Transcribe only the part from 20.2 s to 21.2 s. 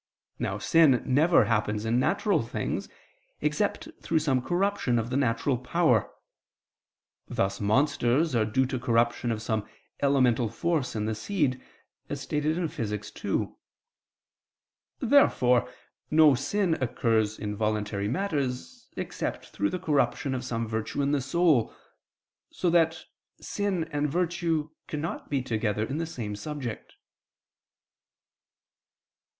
of some virtue in